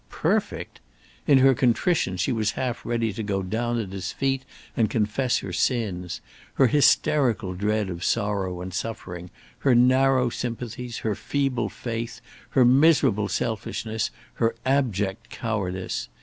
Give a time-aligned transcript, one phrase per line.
[0.09, 0.79] perfect!
[1.27, 4.41] In her contrition she was half ready to go down at his feet
[4.75, 6.21] and confess her sins;
[6.55, 9.29] her hysterical dread of sorrow and suffering,
[9.59, 12.19] her narrow sympathies, her feeble faith,
[12.49, 16.09] her miserable selfishness, her abject cowardice.